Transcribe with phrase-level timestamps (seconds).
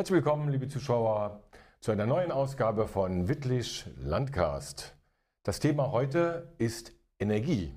[0.00, 1.42] Herzlich willkommen, liebe Zuschauer,
[1.80, 4.96] zu einer neuen Ausgabe von Wittlich Landcast.
[5.42, 7.74] Das Thema heute ist Energie.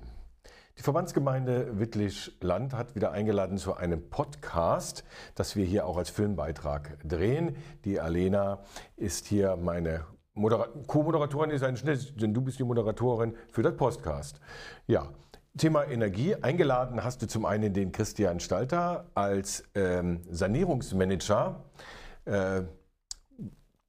[0.78, 6.08] Die Verbandsgemeinde Wittlich Land hat wieder eingeladen zu einem Podcast, das wir hier auch als
[6.08, 7.56] Filmbeitrag drehen.
[7.84, 8.60] Die Alena
[8.96, 10.06] ist hier meine
[10.86, 14.40] Co-Moderatorin, ist ein Schnitt, denn du bist die Moderatorin für das Podcast.
[14.86, 15.10] Ja,
[15.58, 16.36] Thema Energie.
[16.36, 21.62] Eingeladen hast du zum einen den Christian Stalter als ähm, Sanierungsmanager.
[22.24, 22.62] Äh,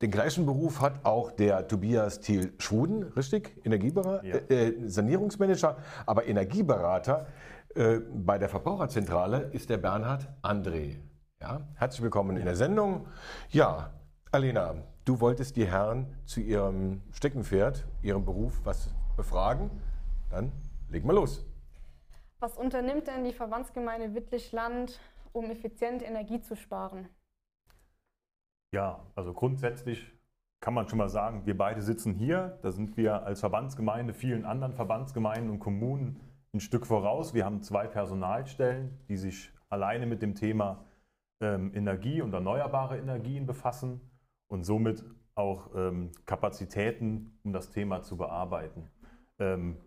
[0.01, 3.57] den gleichen Beruf hat auch der Tobias Thiel Schwuden, richtig?
[3.65, 4.35] Energieberater, ja.
[4.35, 7.27] äh, äh, Sanierungsmanager, aber Energieberater
[7.75, 10.97] äh, bei der Verbraucherzentrale ist der Bernhard André.
[11.41, 12.39] Ja, herzlich willkommen ja.
[12.41, 13.07] in der Sendung.
[13.49, 13.93] Ja,
[14.31, 14.75] Alena,
[15.05, 19.71] du wolltest die Herren zu ihrem Steckenpferd, ihrem Beruf was befragen.
[20.29, 20.51] Dann
[20.89, 21.45] leg mal los.
[22.39, 24.99] Was unternimmt denn die Verbandsgemeinde Wittlich-Land,
[25.31, 27.07] um effizient Energie zu sparen?
[28.71, 30.11] Ja, also grundsätzlich
[30.59, 32.59] kann man schon mal sagen, wir beide sitzen hier.
[32.61, 36.19] Da sind wir als Verbandsgemeinde vielen anderen Verbandsgemeinden und Kommunen
[36.53, 37.33] ein Stück voraus.
[37.33, 40.85] Wir haben zwei Personalstellen, die sich alleine mit dem Thema
[41.41, 44.01] ähm, Energie und erneuerbare Energien befassen
[44.47, 45.03] und somit
[45.35, 48.89] auch ähm, Kapazitäten, um das Thema zu bearbeiten.
[49.37, 49.77] Ähm,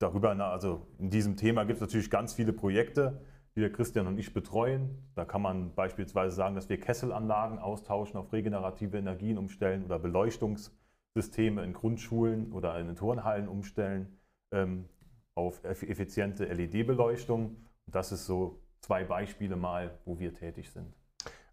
[0.00, 3.20] darüber, also in diesem Thema gibt es natürlich ganz viele Projekte,
[3.56, 4.98] die der Christian und ich betreuen.
[5.14, 11.62] Da kann man beispielsweise sagen, dass wir Kesselanlagen austauschen, auf regenerative Energien umstellen oder Beleuchtungssysteme
[11.62, 14.18] in Grundschulen oder in den Turnhallen umstellen
[14.52, 14.88] ähm,
[15.34, 17.56] auf effiziente LED-Beleuchtung.
[17.86, 20.92] Das ist so zwei Beispiele mal, wo wir tätig sind.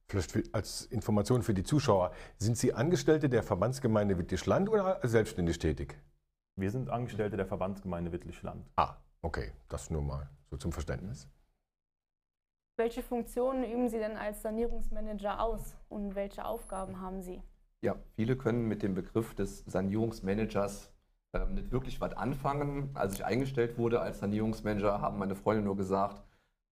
[0.08, 2.12] Vielleicht als Information für die Zuschauer.
[2.38, 5.98] Sind Sie Angestellte der Verbandsgemeinde Wittlich-Land oder selbstständig tätig?
[6.58, 8.66] Wir sind Angestellte der Verbandsgemeinde Wittlich-Land.
[8.76, 9.52] Ah, okay.
[9.70, 11.30] Das nur mal so zum Verständnis.
[12.82, 17.40] Welche Funktionen üben Sie denn als Sanierungsmanager aus und welche Aufgaben haben Sie?
[17.82, 20.92] Ja, viele können mit dem Begriff des Sanierungsmanagers
[21.34, 22.90] äh, nicht wirklich was anfangen.
[22.96, 26.24] Als ich eingestellt wurde als Sanierungsmanager, haben meine Freunde nur gesagt,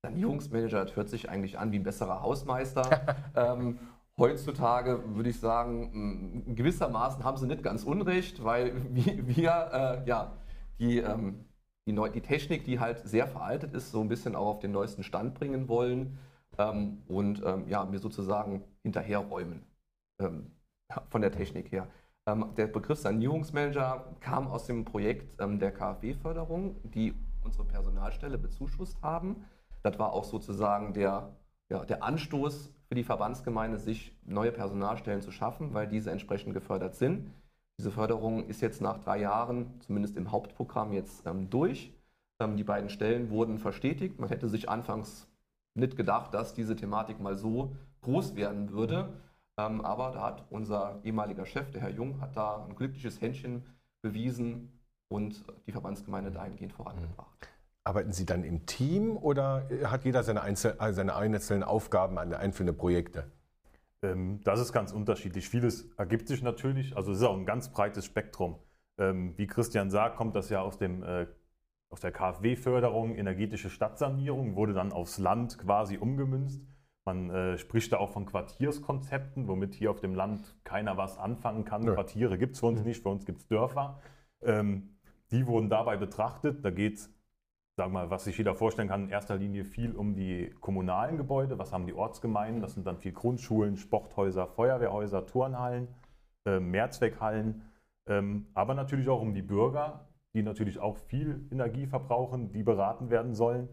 [0.02, 3.16] Sanierungsmanager, das hört sich eigentlich an wie ein besserer Hausmeister.
[3.36, 3.78] ähm,
[4.16, 10.32] heutzutage würde ich sagen, gewissermaßen haben sie nicht ganz unrecht, weil wir, äh, ja,
[10.78, 11.44] die, ähm,
[11.88, 14.72] die, Neu die Technik, die halt sehr veraltet ist, so ein bisschen auch auf den
[14.72, 16.18] neuesten Stand bringen wollen
[16.58, 19.64] ähm, und ähm, ja, mir sozusagen hinterherräumen
[20.20, 20.52] ähm,
[21.08, 21.88] von der Technik her.
[22.26, 29.00] Ähm, der Begriff Sanierungsmanager kam aus dem Projekt ähm, der KfW-Förderung, die unsere Personalstelle bezuschusst
[29.00, 29.46] haben.
[29.82, 31.34] Das war auch sozusagen der,
[31.70, 36.96] ja, der Anstoß für die Verbandsgemeinde, sich neue Personalstellen zu schaffen, weil diese entsprechend gefördert
[36.96, 37.30] sind.
[37.78, 41.92] Diese Förderung ist jetzt nach drei Jahren, zumindest im Hauptprogramm, jetzt ähm, durch.
[42.40, 44.18] Ähm, die beiden Stellen wurden verstetigt.
[44.18, 45.28] Man hätte sich anfangs
[45.74, 49.12] nicht gedacht, dass diese Thematik mal so groß werden würde.
[49.56, 53.64] Ähm, aber da hat unser ehemaliger Chef, der Herr Jung, hat da ein glückliches Händchen
[54.02, 54.72] bewiesen
[55.08, 57.48] und die Verbandsgemeinde dahingehend vorangebracht.
[57.84, 62.72] Arbeiten Sie dann im Team oder hat jeder seine, Einzel seine einzelnen Aufgaben an einzelne
[62.72, 63.30] Projekte?
[64.02, 65.48] Ähm, das ist ganz unterschiedlich.
[65.48, 68.58] Vieles ergibt sich natürlich, also es ist auch ein ganz breites Spektrum.
[68.98, 71.26] Ähm, wie Christian sagt, kommt das ja aus, dem, äh,
[71.90, 76.62] aus der KfW-Förderung, energetische Stadtsanierung, wurde dann aufs Land quasi umgemünzt.
[77.04, 81.64] Man äh, spricht da auch von Quartierskonzepten, womit hier auf dem Land keiner was anfangen
[81.64, 81.82] kann.
[81.84, 81.94] Ja.
[81.94, 84.00] Quartiere gibt es für uns nicht, für uns gibt es Dörfer.
[84.42, 84.98] Ähm,
[85.30, 86.64] die wurden dabei betrachtet.
[86.64, 87.17] Da geht es
[87.78, 91.60] sag mal, was sich jeder vorstellen kann, in erster Linie viel um die kommunalen Gebäude.
[91.60, 92.60] Was haben die Ortsgemeinden?
[92.60, 95.86] Das sind dann viel Grundschulen, Sporthäuser, Feuerwehrhäuser, Turnhallen,
[96.44, 97.62] äh, Mehrzweckhallen,
[98.08, 103.10] ähm, aber natürlich auch um die Bürger, die natürlich auch viel Energie verbrauchen, die beraten
[103.10, 103.68] werden sollen.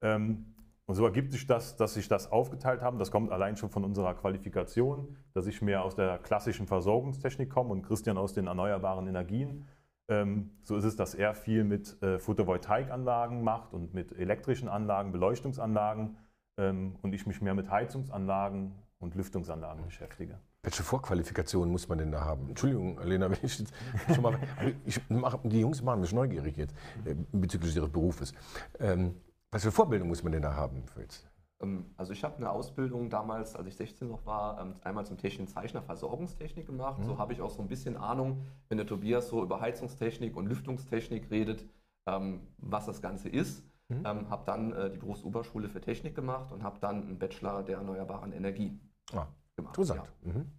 [0.00, 0.54] Ähm,
[0.86, 2.98] und so ergibt sich das, dass sich das aufgeteilt haben.
[2.98, 7.72] Das kommt allein schon von unserer Qualifikation, dass ich mehr aus der klassischen Versorgungstechnik komme
[7.72, 9.66] und Christian aus den erneuerbaren Energien.
[10.10, 15.12] Ähm, so ist es, dass er viel mit äh, Photovoltaikanlagen macht und mit elektrischen Anlagen,
[15.12, 16.16] Beleuchtungsanlagen
[16.58, 20.40] ähm, und ich mich mehr mit Heizungsanlagen und Lüftungsanlagen beschäftige.
[20.62, 22.48] Welche Vorqualifikationen muss man denn da haben?
[22.48, 23.72] Entschuldigung, Lena, wenn ich jetzt
[24.12, 24.36] schon mal.
[24.84, 26.74] Ich mach, die Jungs machen mich neugierig jetzt
[27.04, 28.34] äh, bezüglich ihres Berufes.
[28.80, 29.14] Ähm,
[29.52, 30.82] was für Vorbildung muss man denn da haben?
[30.98, 31.29] Jetzt?
[31.60, 35.18] Ähm, also ich habe eine Ausbildung damals, als ich 16 noch war, ähm, einmal zum
[35.18, 37.00] technischen Zeichner Versorgungstechnik gemacht.
[37.00, 37.04] Mhm.
[37.04, 40.46] So habe ich auch so ein bisschen Ahnung, wenn der Tobias so über Heizungstechnik und
[40.46, 41.64] Lüftungstechnik redet,
[42.06, 43.64] ähm, was das Ganze ist.
[43.88, 44.06] Mhm.
[44.06, 48.30] habe dann äh, die Berufsoberschule für Technik gemacht und habe dann einen Bachelor der erneuerbaren
[48.30, 48.78] Energie
[49.12, 49.26] ah,
[49.56, 49.76] gemacht.
[49.76, 50.08] Interessant.
[50.24, 50.32] Ja.
[50.32, 50.52] Mhm.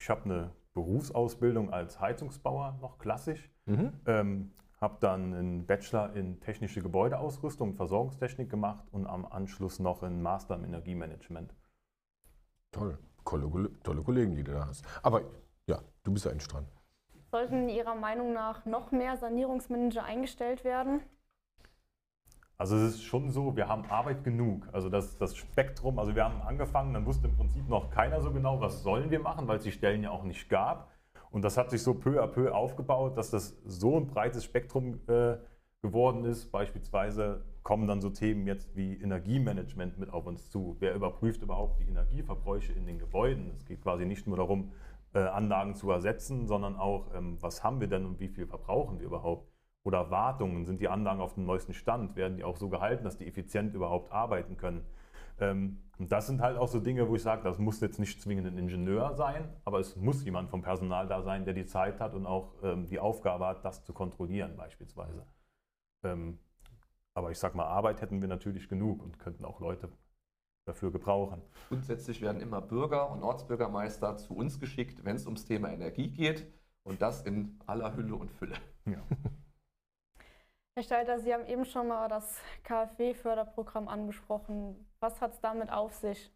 [0.00, 3.50] Ich habe eine Berufsausbildung als Heizungsbauer noch klassisch.
[3.66, 3.92] Mhm.
[4.06, 10.02] Ähm, habe dann einen Bachelor in technische Gebäudeausrüstung und Versorgungstechnik gemacht und am Anschluss noch
[10.02, 11.54] einen Master im Energiemanagement.
[12.72, 12.98] Toll.
[13.24, 14.84] tolle, tolle Kollegen, die du da hast.
[15.02, 15.22] Aber
[15.66, 16.66] ja, du bist eigentlich dran.
[17.30, 21.02] Sollten Ihrer Meinung nach noch mehr Sanierungsmanager eingestellt werden?
[22.56, 24.68] Also es ist schon so, wir haben Arbeit genug.
[24.72, 28.32] Also das, das Spektrum, also wir haben angefangen, dann wusste im Prinzip noch keiner so
[28.32, 30.90] genau, was sollen wir machen, weil es die Stellen ja auch nicht gab.
[31.30, 35.00] Und das hat sich so peu à peu aufgebaut, dass das so ein breites Spektrum
[35.06, 35.36] äh,
[35.82, 36.50] geworden ist.
[36.50, 40.76] Beispielsweise kommen dann so Themen jetzt wie Energiemanagement mit auf uns zu.
[40.80, 43.52] Wer überprüft überhaupt die Energieverbräuche in den Gebäuden?
[43.56, 44.72] Es geht quasi nicht nur darum,
[45.12, 48.98] äh, Anlagen zu ersetzen, sondern auch, ähm, was haben wir denn und wie viel verbrauchen
[48.98, 49.48] wir überhaupt?
[49.82, 52.16] Oder Wartungen, sind die Anlagen auf dem neuesten Stand?
[52.16, 54.84] Werden die auch so gehalten, dass die effizient überhaupt arbeiten können?
[55.40, 58.22] Ähm, und das sind halt auch so Dinge, wo ich sage, das muss jetzt nicht
[58.22, 62.00] zwingend ein Ingenieur sein, aber es muss jemand vom Personal da sein, der die Zeit
[62.00, 65.26] hat und auch ähm, die Aufgabe hat, das zu kontrollieren beispielsweise.
[66.02, 66.38] Ähm,
[67.14, 69.90] aber ich sage mal, Arbeit hätten wir natürlich genug und könnten auch Leute
[70.66, 71.42] dafür gebrauchen.
[71.68, 76.46] Grundsätzlich werden immer Bürger und Ortsbürgermeister zu uns geschickt, wenn es ums Thema Energie geht
[76.82, 78.56] und das in aller Hülle und Fülle.
[78.86, 79.02] Ja.
[80.74, 84.86] Herr Stalter, Sie haben eben schon mal das KfW-Förderprogramm angesprochen.
[85.00, 86.30] Was hat es damit auf sich?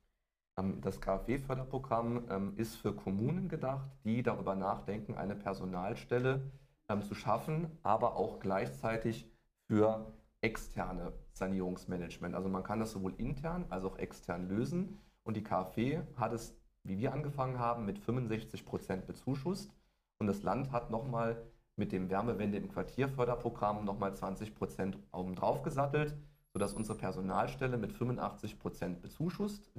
[0.57, 6.51] Ähm, das KfW-Förderprogramm ähm, ist für Kommunen gedacht, die darüber nachdenken, eine Personalstelle
[6.89, 9.31] ähm, zu schaffen, aber auch gleichzeitig
[9.67, 12.35] für externe Sanierungsmanagement.
[12.35, 14.99] Also man kann das sowohl intern als auch extern lösen.
[15.25, 19.71] Und die KfW hat es, wie wir angefangen haben, mit 65 Prozent bezuschusst.
[20.19, 21.43] Und das Land hat nochmal
[21.77, 26.17] mit dem Wärmewende im Quartierförderprogramm nochmal 20 Prozent obendrauf gesattelt,
[26.55, 29.71] sodass unsere Personalstelle mit 85 Prozent bezuschusst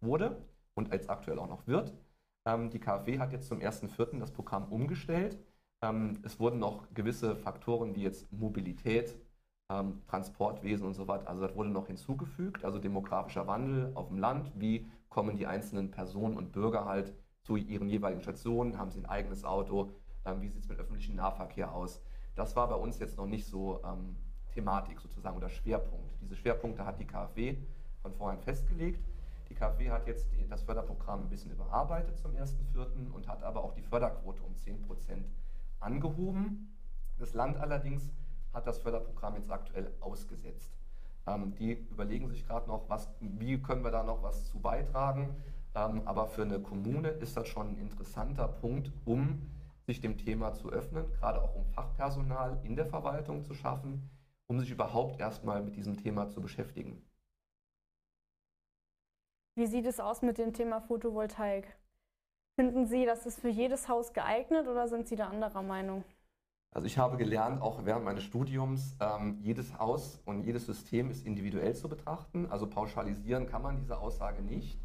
[0.00, 0.44] wurde
[0.74, 1.94] und als aktuell auch noch wird.
[2.46, 4.18] Ähm, die KfW hat jetzt zum 1.4.
[4.18, 5.38] das Programm umgestellt.
[5.82, 9.16] Ähm, es wurden noch gewisse Faktoren wie jetzt Mobilität,
[9.70, 14.18] ähm, Transportwesen und so weiter, also das wurde noch hinzugefügt, also demografischer Wandel auf dem
[14.18, 17.12] Land, wie kommen die einzelnen Personen und Bürger halt
[17.42, 19.92] zu ihren jeweiligen Stationen, haben sie ein eigenes Auto,
[20.40, 22.02] wie sieht es mit öffentlichem Nahverkehr aus.
[22.34, 23.80] Das war bei uns jetzt noch nicht so
[24.56, 26.14] Thematik sozusagen oder Schwerpunkt.
[26.22, 27.56] Diese Schwerpunkte hat die KfW
[28.00, 29.04] von vornherein festgelegt.
[29.50, 33.12] Die KfW hat jetzt die, das Förderprogramm ein bisschen überarbeitet zum 1.4.
[33.12, 35.24] und hat aber auch die Förderquote um 10%
[35.78, 36.74] angehoben.
[37.18, 38.10] Das Land allerdings
[38.54, 40.72] hat das Förderprogramm jetzt aktuell ausgesetzt.
[41.26, 45.36] Ähm, die überlegen sich gerade noch, was, wie können wir da noch was zu beitragen.
[45.74, 49.42] Ähm, aber für eine Kommune ist das schon ein interessanter Punkt, um
[49.84, 54.08] sich dem Thema zu öffnen, gerade auch um Fachpersonal in der Verwaltung zu schaffen,
[54.48, 57.02] um sich überhaupt erstmal mit diesem Thema zu beschäftigen.
[59.56, 61.76] Wie sieht es aus mit dem Thema Photovoltaik?
[62.58, 66.04] Finden Sie, das ist für jedes Haus geeignet oder sind Sie da anderer Meinung?
[66.74, 71.24] Also ich habe gelernt, auch während meines Studiums, ähm, jedes Haus und jedes System ist
[71.24, 72.46] individuell zu betrachten.
[72.50, 74.78] Also pauschalisieren kann man diese Aussage nicht.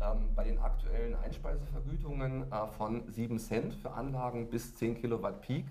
[0.00, 5.66] Ähm, bei den aktuellen Einspeisevergütungen äh, von 7 Cent für Anlagen bis 10 Kilowatt Peak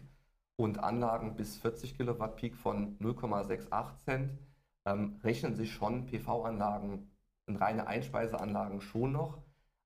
[0.56, 4.38] und Anlagen bis 40 Kilowatt Peak von 0,68 Cent
[4.86, 7.12] ähm, rechnen sich schon PV-Anlagen
[7.48, 9.40] und reine Einspeiseanlagen schon noch.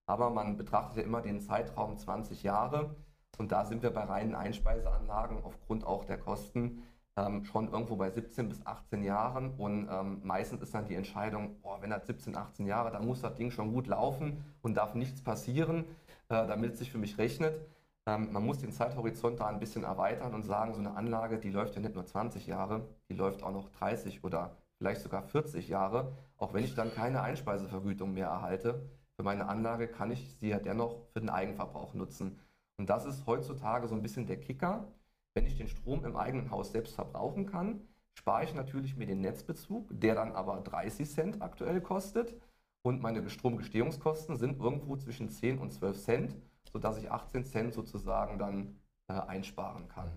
[0.05, 2.95] Aber man betrachtet ja immer den Zeitraum 20 Jahre.
[3.37, 6.83] Und da sind wir bei reinen Einspeiseanlagen aufgrund auch der Kosten
[7.17, 9.53] ähm, schon irgendwo bei 17 bis 18 Jahren.
[9.57, 13.21] Und ähm, meistens ist dann die Entscheidung, oh, wenn das 17, 18 Jahre, dann muss
[13.21, 15.83] das Ding schon gut laufen und darf nichts passieren,
[16.29, 17.59] äh, damit es sich für mich rechnet.
[18.07, 21.51] Ähm, man muss den Zeithorizont da ein bisschen erweitern und sagen, so eine Anlage, die
[21.51, 25.67] läuft ja nicht nur 20 Jahre, die läuft auch noch 30 oder vielleicht sogar 40
[25.67, 26.13] Jahre.
[26.37, 30.59] Auch wenn ich dann keine Einspeisevergütung mehr erhalte, für meine Anlage kann ich sie ja
[30.59, 32.39] dennoch für den Eigenverbrauch nutzen.
[32.77, 34.87] Und das ist heutzutage so ein bisschen der Kicker.
[35.33, 37.81] Wenn ich den Strom im eigenen Haus selbst verbrauchen kann,
[38.13, 42.35] spare ich natürlich mir den Netzbezug, der dann aber 30 Cent aktuell kostet.
[42.83, 46.35] Und meine Stromgestehungskosten sind irgendwo zwischen 10 und 12 Cent,
[46.77, 50.11] sodass ich 18 Cent sozusagen dann äh, einsparen kann.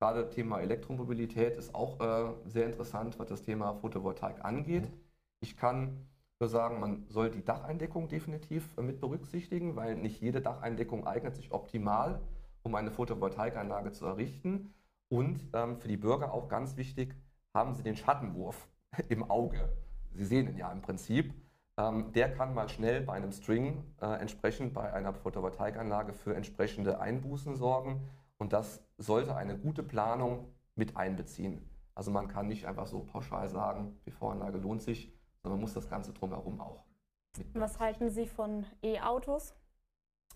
[0.00, 4.90] Gerade Thema Elektromobilität ist auch äh, sehr interessant, was das Thema Photovoltaik angeht.
[4.90, 5.00] Mhm.
[5.38, 6.08] Ich kann
[6.40, 11.36] nur sagen, man soll die Dacheindeckung definitiv äh, mit berücksichtigen, weil nicht jede Dacheindeckung eignet
[11.36, 12.20] sich optimal
[12.64, 14.74] um eine Photovoltaikanlage zu errichten.
[15.08, 17.14] Und ähm, für die Bürger auch ganz wichtig,
[17.54, 18.66] haben Sie den Schattenwurf
[19.08, 19.68] im Auge.
[20.12, 21.32] Sie sehen ihn ja im Prinzip.
[21.78, 27.00] Ähm, der kann mal schnell bei einem String äh, entsprechend bei einer Photovoltaikanlage für entsprechende
[27.00, 28.08] Einbußen sorgen.
[28.36, 31.70] Und das sollte eine gute Planung mit einbeziehen.
[31.94, 35.74] Also man kann nicht einfach so pauschal sagen, die Voranlage lohnt sich, sondern man muss
[35.74, 36.84] das Ganze drumherum auch.
[37.54, 39.54] Was halten Sie von E-Autos?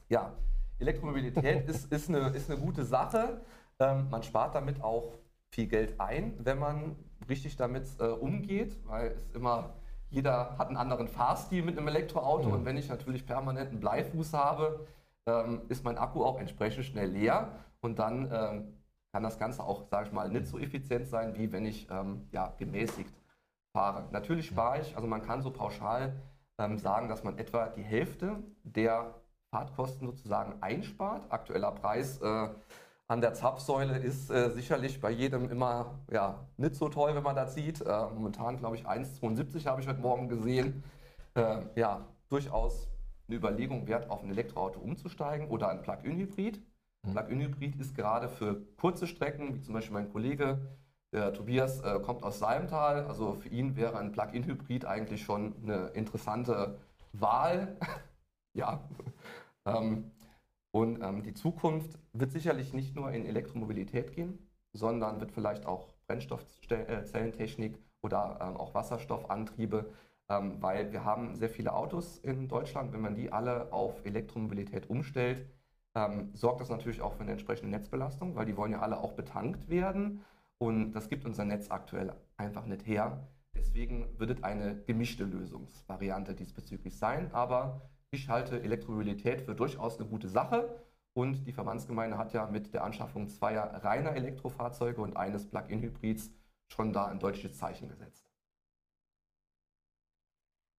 [0.08, 0.36] Ja,
[0.78, 3.40] Elektromobilität ist, ist, eine, ist eine gute Sache.
[3.80, 5.12] Ähm, man spart damit auch
[5.50, 6.96] viel Geld ein, wenn man
[7.28, 9.74] richtig damit äh, umgeht, weil es immer
[10.12, 12.54] jeder hat einen anderen Fahrstil mit einem Elektroauto mhm.
[12.54, 14.86] und wenn ich natürlich permanent einen Bleifuß habe,
[15.26, 17.48] ähm, ist mein Akku auch entsprechend schnell leer
[17.80, 18.74] und dann ähm,
[19.12, 22.28] kann das Ganze auch, sage ich mal, nicht so effizient sein, wie wenn ich ähm,
[22.30, 23.12] ja, gemäßigt
[23.72, 24.04] fahre.
[24.12, 26.12] Natürlich spare ich, also man kann so pauschal
[26.58, 29.14] ähm, sagen, dass man etwa die Hälfte der
[29.50, 31.30] Fahrtkosten sozusagen einspart.
[31.30, 32.48] Aktueller Preis äh,
[33.08, 37.36] an der Zapfsäule ist äh, sicherlich bei jedem immer ja, nicht so toll, wenn man
[37.36, 37.80] das sieht.
[37.80, 40.82] Äh, momentan glaube ich 1,72 habe ich heute Morgen gesehen.
[41.34, 42.88] Äh, ja, durchaus
[43.28, 46.62] eine Überlegung wert, auf ein Elektroauto umzusteigen oder ein Plug-in-Hybrid.
[47.02, 47.12] Mhm.
[47.12, 50.58] Plug-in-Hybrid ist gerade für kurze Strecken, wie zum Beispiel mein Kollege,
[51.12, 53.04] Tobias, äh, kommt aus Salmtal.
[53.04, 56.78] Also für ihn wäre ein Plug-in-Hybrid eigentlich schon eine interessante
[57.12, 57.76] Wahl.
[58.54, 58.80] ja.
[59.66, 60.10] Ähm,
[60.72, 64.38] und ähm, die Zukunft wird sicherlich nicht nur in Elektromobilität gehen,
[64.72, 69.92] sondern wird vielleicht auch Brennstoffzellentechnik oder ähm, auch Wasserstoffantriebe,
[70.30, 72.92] ähm, weil wir haben sehr viele Autos in Deutschland.
[72.94, 75.46] Wenn man die alle auf Elektromobilität umstellt,
[75.94, 79.12] ähm, sorgt das natürlich auch für eine entsprechende Netzbelastung, weil die wollen ja alle auch
[79.12, 80.24] betankt werden.
[80.56, 83.28] Und das gibt unser Netz aktuell einfach nicht her.
[83.54, 87.30] Deswegen wird es eine gemischte Lösungsvariante diesbezüglich sein.
[87.34, 87.82] Aber
[88.12, 90.78] ich halte Elektromobilität für durchaus eine gute Sache
[91.14, 96.30] und die Verbandsgemeinde hat ja mit der Anschaffung zweier reiner Elektrofahrzeuge und eines Plug-in-Hybrids
[96.68, 98.30] schon da ein deutliches Zeichen gesetzt.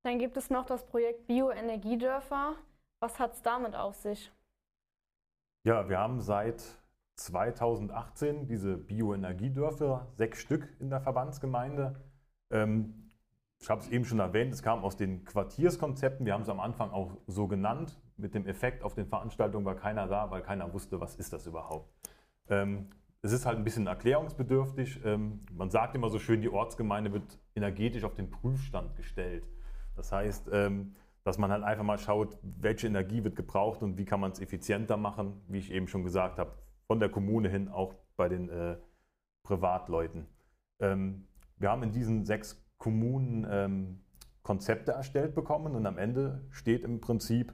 [0.03, 2.55] Dann gibt es noch das Projekt Bioenergiedörfer.
[2.99, 4.31] Was hat es damit auf sich?
[5.65, 6.63] Ja, wir haben seit
[7.15, 12.03] 2018 diese Bioenergiedörfer, sechs Stück in der Verbandsgemeinde.
[12.51, 13.02] Ähm,
[13.63, 16.25] ich habe es eben schon erwähnt, es kam aus den Quartierskonzepten.
[16.25, 19.75] Wir haben es am Anfang auch so genannt, mit dem Effekt auf den Veranstaltungen war
[19.75, 21.89] keiner da, weil keiner wusste, was ist das überhaupt.
[22.49, 22.89] Ähm,
[23.21, 24.99] es ist halt ein bisschen erklärungsbedürftig.
[25.05, 29.47] Ähm, man sagt immer so schön, die Ortsgemeinde wird energetisch auf den Prüfstand gestellt.
[29.95, 34.03] Das heißt, ähm, dass man halt einfach mal schaut, welche Energie wird gebraucht und wie
[34.03, 36.51] kann man es effizienter machen, wie ich eben schon gesagt habe,
[36.85, 38.75] von der Kommune hin auch bei den äh,
[39.43, 40.27] Privatleuten.
[40.81, 41.27] Ähm,
[41.59, 44.01] wir haben in diesen sechs Kommunen ähm,
[44.41, 47.53] Konzepte erstellt bekommen und am Ende steht im Prinzip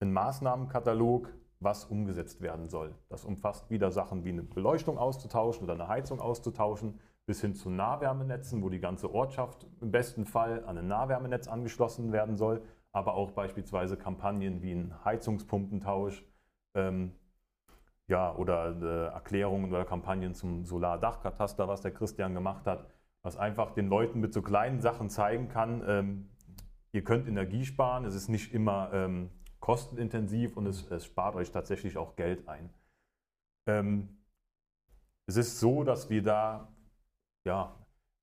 [0.00, 2.94] ein Maßnahmenkatalog, was umgesetzt werden soll.
[3.08, 7.70] Das umfasst wieder Sachen wie eine Beleuchtung auszutauschen oder eine Heizung auszutauschen, bis hin zu
[7.70, 12.60] Nahwärmenetzen, wo die ganze Ortschaft im besten Fall an ein Nahwärmenetz angeschlossen werden soll,
[12.92, 16.22] aber auch beispielsweise Kampagnen wie ein Heizungspumpentausch
[16.74, 17.12] ähm,
[18.08, 22.86] ja, oder äh, Erklärungen oder Kampagnen zum Solardachkataster, was der Christian gemacht hat
[23.26, 26.28] was einfach den Leuten mit so kleinen Sachen zeigen kann, ähm,
[26.92, 31.50] ihr könnt Energie sparen, es ist nicht immer ähm, kostenintensiv und es, es, spart euch
[31.50, 32.70] tatsächlich auch Geld ein.
[33.66, 34.08] Ähm,
[35.26, 36.68] es ist so, dass wir da,
[37.44, 37.74] ja,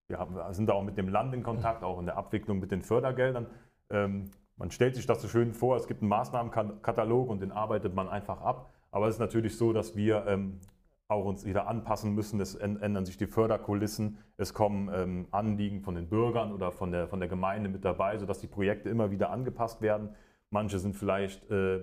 [0.07, 2.71] wir, haben, sind da auch mit dem Land in Kontakt, auch in der Abwicklung mit
[2.71, 3.47] den Fördergeldern.
[3.89, 7.93] Ähm, man stellt sich das so schön vor, es gibt einen Maßnahmenkatalog und den arbeitet
[7.93, 8.71] man einfach ab.
[8.89, 10.61] Aber es ist natürlich so, dass wir ähm,
[11.07, 12.39] auch uns wieder anpassen müssen.
[12.39, 14.19] Es ändern sich die Förderkulissen.
[14.37, 18.17] Es kommen ähm, Anliegen von den Bürgern oder von der, von der Gemeinde mit dabei,
[18.17, 20.15] sodass die Projekte immer wieder angepasst werden.
[20.49, 21.81] Manche sind vielleicht äh,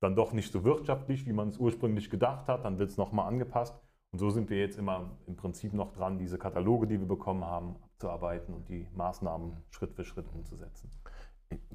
[0.00, 2.64] dann doch nicht so wirtschaftlich, wie man es ursprünglich gedacht hat.
[2.64, 3.78] Dann wird es nochmal angepasst.
[4.10, 7.44] Und so sind wir jetzt immer im Prinzip noch dran, diese Kataloge, die wir bekommen
[7.44, 10.90] haben, abzuarbeiten und die Maßnahmen Schritt für Schritt umzusetzen.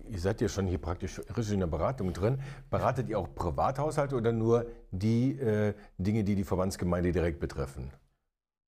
[0.10, 2.40] Ihr seid ja schon hier praktisch richtig in der Beratung drin.
[2.70, 7.92] Beratet ihr auch Privathaushalte oder nur die äh, Dinge, die die Verbandsgemeinde direkt betreffen?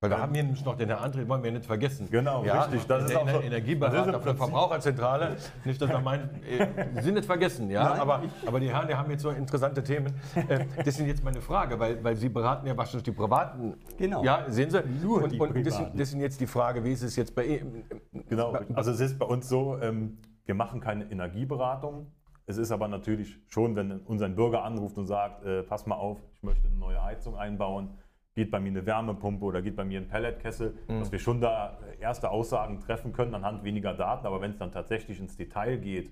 [0.02, 2.08] Weil wir haben hier nämlich noch den Herrn André, wollen wir nicht vergessen.
[2.10, 2.86] Genau, ja, richtig.
[2.86, 5.36] Das ist auch so, Energieberater von der Verbraucherzentrale.
[5.62, 7.84] Nicht, dass wir meinen, äh, sind nicht vergessen, ja.
[7.84, 10.14] Nein, aber, aber die Herren, die haben jetzt so interessante Themen.
[10.34, 13.74] Äh, das ist jetzt meine Frage, weil, weil Sie beraten ja wahrscheinlich die Privaten.
[13.98, 14.24] Genau.
[14.24, 14.82] Ja, sehen Sie?
[15.02, 17.44] Nur und, die und das, das ist jetzt die Frage, wie ist es jetzt bei
[17.44, 17.84] Ihnen?
[18.30, 20.16] Genau, also es ist bei uns so, ähm,
[20.50, 22.10] wir machen keine Energieberatung.
[22.46, 25.94] Es ist aber natürlich schon, wenn uns ein Bürger anruft und sagt, äh, pass mal
[25.94, 27.96] auf, ich möchte eine neue Heizung einbauen,
[28.34, 30.98] geht bei mir eine Wärmepumpe oder geht bei mir ein Pelletkessel, mhm.
[30.98, 34.26] dass wir schon da erste Aussagen treffen können anhand weniger Daten.
[34.26, 36.10] Aber wenn es dann tatsächlich ins Detail geht,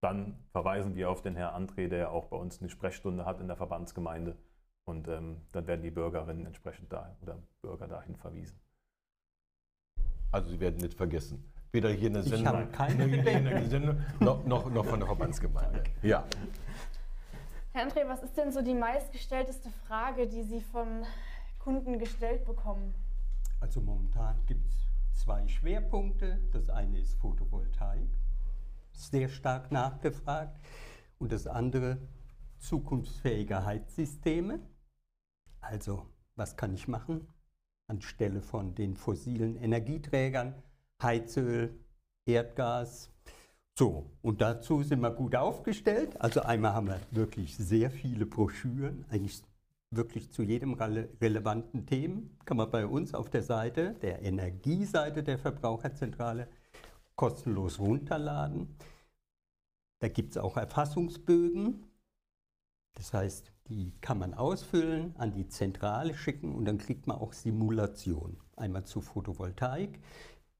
[0.00, 3.40] dann verweisen wir auf den Herrn André, der ja auch bei uns eine Sprechstunde hat
[3.40, 4.36] in der Verbandsgemeinde.
[4.84, 8.60] Und ähm, dann werden die Bürgerinnen entsprechend da oder Bürger dahin verwiesen.
[10.30, 11.51] Also sie werden nicht vergessen.
[11.72, 15.82] Weder hier in der Sendung, der Sendung noch, noch, noch von der Verbandsgemeinde.
[16.02, 16.24] Ja.
[17.72, 21.06] Herr André, was ist denn so die meistgestellteste Frage, die Sie von
[21.58, 22.94] Kunden gestellt bekommen?
[23.60, 26.40] Also momentan gibt es zwei Schwerpunkte.
[26.52, 28.10] Das eine ist Photovoltaik,
[28.92, 30.60] sehr stark nachgefragt.
[31.18, 31.96] Und das andere
[32.58, 34.60] zukunftsfähige Heizsysteme.
[35.62, 37.28] Also was kann ich machen
[37.86, 40.54] anstelle von den fossilen Energieträgern?
[41.02, 41.78] Heizöl,
[42.26, 43.10] Erdgas
[43.78, 46.20] So, und dazu sind wir gut aufgestellt.
[46.20, 49.42] Also einmal haben wir wirklich sehr viele Broschüren, eigentlich
[49.90, 52.36] wirklich zu jedem rele relevanten Themen.
[52.44, 56.48] Kann man bei uns auf der Seite, der Energieseite der Verbraucherzentrale,
[57.14, 58.74] kostenlos runterladen.
[60.00, 61.84] Da gibt es auch Erfassungsbögen.
[62.94, 67.32] Das heißt, die kann man ausfüllen, an die Zentrale schicken und dann kriegt man auch
[67.32, 68.36] Simulation.
[68.56, 69.98] Einmal zu Photovoltaik,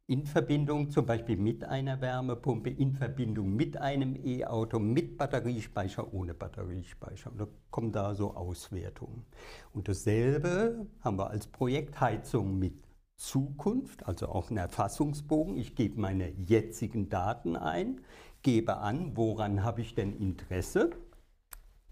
[0.06, 6.34] in Verbindung zum Beispiel mit einer Wärmepumpe, in Verbindung mit einem E-Auto, mit Batteriespeicher, ohne
[6.34, 7.30] Batteriespeicher.
[7.30, 9.24] Und da kommen da so Auswertungen.
[9.72, 12.74] Und dasselbe haben wir als Projektheizung mit
[13.16, 15.56] Zukunft, also auch einen Erfassungsbogen.
[15.56, 18.00] Ich gebe meine jetzigen Daten ein,
[18.42, 20.90] gebe an, woran habe ich denn Interesse.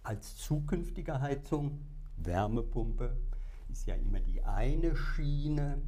[0.03, 1.87] Als zukünftige Heizung,
[2.17, 3.17] Wärmepumpe
[3.69, 5.81] ist ja immer die eine Schiene,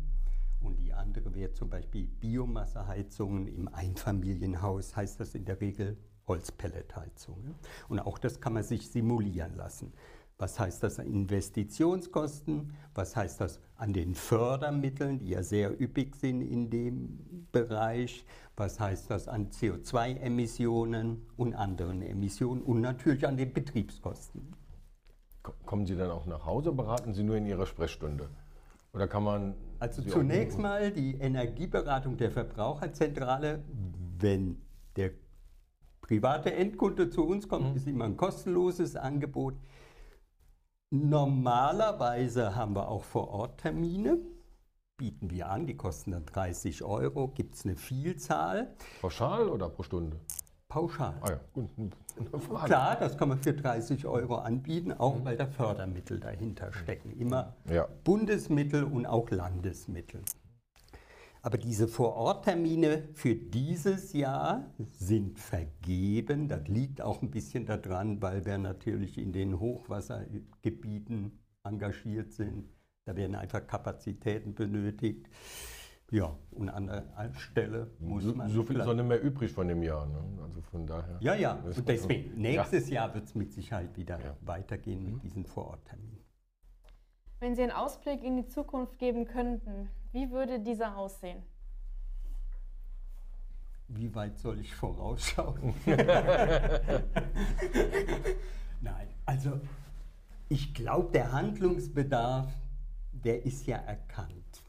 [0.63, 7.57] und die andere wäre zum Beispiel Biomasseheizungen im Einfamilienhaus, heißt das in der Regel Holzpelletheizung.
[7.89, 9.93] Und auch das kann man sich simulieren lassen.
[10.39, 12.75] Was heißt das an Investitionskosten?
[12.95, 18.25] Was heißt das an den Fördermitteln, die ja sehr üppig sind in dem Bereich?
[18.57, 24.57] Was heißt das an CO2-Emissionen und anderen Emissionen und natürlich an den Betriebskosten?
[25.65, 28.29] Kommen Sie dann auch nach Hause, beraten Sie nur in Ihrer Sprechstunde?
[28.93, 29.55] Oder kann man.
[29.83, 33.65] Also zunächst mal die Energieberatung der Verbraucherzentrale,
[34.21, 34.63] wenn
[34.95, 35.11] der
[36.01, 37.77] private Endkunde zu uns kommt, mhm.
[37.77, 39.55] ist immer ein kostenloses Angebot.
[40.91, 44.19] Normalerweise haben wir auch vor Ort Termine,
[44.97, 48.77] bieten wir an, die kosten dann 30 Euro, gibt es eine Vielzahl.
[49.01, 50.21] Pauschal oder pro Stunde?
[50.73, 51.15] Pauschal.
[51.21, 51.69] Ah ja, gut.
[52.65, 57.11] Klar, das kann man für 30 Euro anbieten, auch weil da Fördermittel dahinter stecken.
[57.19, 57.87] Immer ja.
[58.05, 60.23] Bundesmittel und auch Landesmittel.
[61.43, 66.49] Aber diese Vororttermine für dieses Jahr sind vergeben.
[66.49, 72.71] Das liegt auch ein bisschen daran, weil wir natürlich in den Hochwassergebieten engagiert sind.
[73.05, 75.29] Da werden einfach Kapazitäten benötigt.
[76.13, 78.51] Ja, und an der Stelle muss so, man.
[78.51, 80.05] So viel ist auch nicht mehr übrig von dem Jahr.
[80.07, 80.23] Ne?
[80.43, 81.17] Also von daher.
[81.21, 81.55] Ja, ja.
[81.55, 82.97] Und deswegen, nächstes ja.
[82.97, 84.37] Jahr wird es mit Sicherheit wieder ja.
[84.43, 85.21] weitergehen mit mhm.
[85.21, 86.23] diesen Vorortterminen.
[87.41, 91.43] Wenn Sie einen Ausblick in die Zukunft geben könnten, wie würde dieser aussehen?
[93.89, 95.75] Wie weit soll ich vorausschauen?
[98.83, 99.59] Nein, also
[100.51, 102.53] ich glaube, der Handlungsbedarf,
[103.13, 104.62] der ist ja erkannt.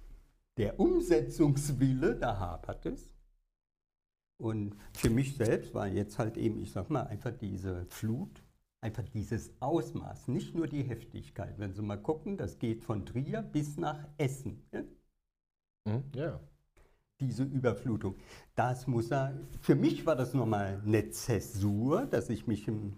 [0.58, 3.10] Der Umsetzungswille, da hapert es.
[4.38, 8.44] Und für mich selbst war jetzt halt eben, ich sag mal, einfach diese Flut,
[8.82, 11.58] einfach dieses Ausmaß, nicht nur die Heftigkeit.
[11.58, 14.62] Wenn Sie mal gucken, das geht von Trier bis nach Essen.
[14.74, 14.84] Ja.
[15.86, 16.40] Mhm, ja.
[17.20, 18.16] Diese Überflutung.
[18.56, 22.98] Das muss er, für mich war das nochmal eine Zäsur, dass ich mich ein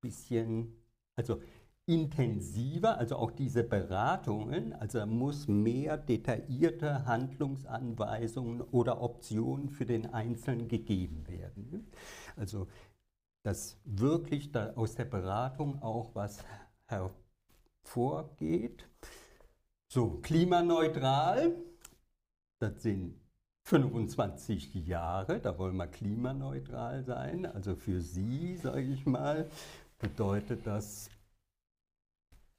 [0.00, 0.72] bisschen,
[1.16, 1.42] also
[1.86, 10.68] intensiver, also auch diese Beratungen, also muss mehr detaillierte Handlungsanweisungen oder Optionen für den Einzelnen
[10.68, 11.86] gegeben werden.
[12.36, 12.66] Also
[13.46, 16.42] dass wirklich da aus der Beratung auch was
[16.86, 18.88] hervorgeht.
[19.86, 21.54] So, klimaneutral,
[22.58, 23.14] das sind
[23.62, 27.46] 25 Jahre, da wollen wir klimaneutral sein.
[27.46, 29.48] Also für Sie, sage ich mal,
[30.00, 31.08] bedeutet das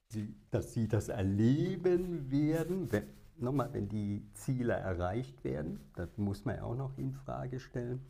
[0.09, 5.79] sie, dass sie das erleben werden, wenn, nochmal, wenn die Ziele erreicht werden.
[5.95, 8.01] Das muss man ja auch noch in Frage stellen.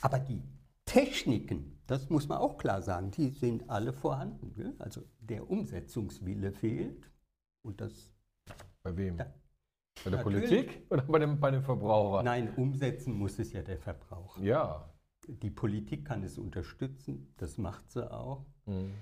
[0.00, 0.42] Aber die
[0.84, 4.52] Techniken, das muss man auch klar sagen, die sind alle vorhanden.
[4.56, 4.74] Ne?
[4.78, 7.10] Also der Umsetzungswille fehlt.
[7.62, 8.12] Und das.
[8.82, 9.16] Bei wem?
[9.16, 9.24] Da,
[10.04, 10.50] bei der Natürlich.
[10.50, 12.22] Politik oder bei dem, bei dem Verbraucher?
[12.22, 14.42] Nein, umsetzen muss es ja der Verbraucher.
[14.42, 14.90] Ja.
[15.26, 18.44] Die Politik kann es unterstützen, das macht sie auch.
[18.66, 18.92] Mhm.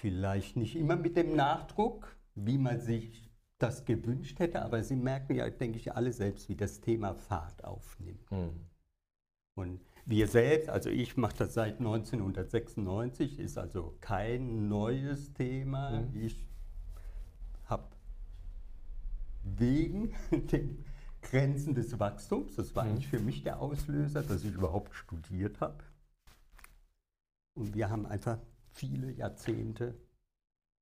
[0.00, 5.34] Vielleicht nicht immer mit dem Nachdruck, wie man sich das gewünscht hätte, aber Sie merken
[5.34, 8.30] ja, denke ich, alle selbst, wie das Thema Fahrt aufnimmt.
[8.30, 8.64] Mhm.
[9.56, 16.02] Und wir selbst, also ich mache das seit 1996, ist also kein neues Thema.
[16.02, 16.14] Mhm.
[16.14, 16.46] Ich
[17.64, 17.88] habe
[19.42, 20.84] wegen den
[21.22, 22.90] Grenzen des Wachstums, das war mhm.
[22.90, 25.82] eigentlich für mich der Auslöser, dass ich überhaupt studiert habe.
[27.54, 28.38] Und wir haben einfach
[28.78, 29.94] viele Jahrzehnte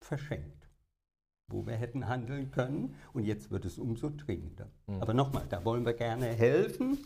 [0.04, 0.68] verschenkt,
[1.50, 2.94] wo wir hätten handeln können.
[3.14, 4.70] Und jetzt wird es umso dringender.
[4.86, 5.00] Mhm.
[5.00, 6.98] Aber nochmal, da wollen wir gerne helfen.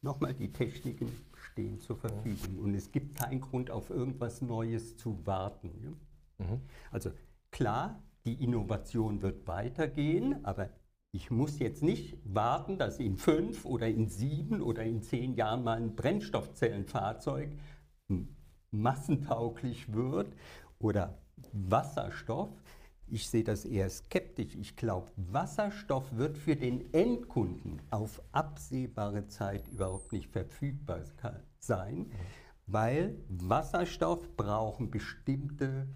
[0.00, 1.10] Nochmal, die Techniken
[1.50, 2.54] stehen zur Verfügung.
[2.54, 2.64] Mhm.
[2.64, 5.98] Und es gibt keinen Grund, auf irgendwas Neues zu warten.
[6.38, 6.60] Mhm.
[6.92, 7.10] Also
[7.50, 10.70] klar, die Innovation wird weitergehen, aber
[11.12, 15.64] Ich muss jetzt nicht warten, dass in fünf oder in sieben oder in zehn Jahren
[15.64, 17.50] mal ein Brennstoffzellenfahrzeug
[18.70, 20.34] massentauglich wird
[20.78, 21.18] oder
[21.52, 22.50] Wasserstoff.
[23.06, 24.54] Ich sehe das eher skeptisch.
[24.54, 31.02] Ich glaube, Wasserstoff wird für den Endkunden auf absehbare Zeit überhaupt nicht verfügbar
[31.58, 32.10] sein,
[32.66, 35.88] weil Wasserstoff brauchen bestimmte,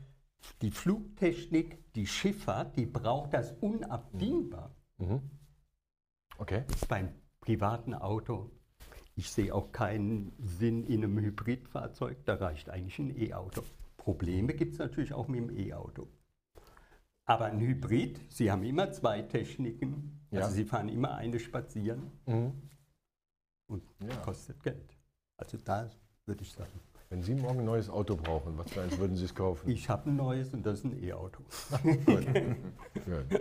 [0.62, 4.74] die Flugtechnik, die Schifffahrt, die braucht das unabdingbar.
[4.96, 5.20] Mhm.
[6.38, 6.64] Okay.
[6.88, 8.50] Beim privaten Auto
[9.14, 13.62] ich sehe auch keinen Sinn in einem Hybridfahrzeug, da reicht eigentlich ein E-Auto.
[13.96, 16.08] Probleme gibt es natürlich auch mit dem E-Auto.
[17.24, 20.20] Aber ein Hybrid, Sie haben immer zwei Techniken.
[20.30, 20.42] Also ja.
[20.44, 22.52] Also Sie fahren immer eine spazieren mhm.
[23.68, 24.16] und ja.
[24.16, 24.96] kostet Geld.
[25.36, 25.88] Also da
[26.26, 26.80] würde ich sagen.
[27.10, 29.68] Wenn Sie morgen ein neues Auto brauchen, was für eins würden Sie es kaufen?
[29.68, 31.44] Ich habe ein neues und das ist ein E-Auto.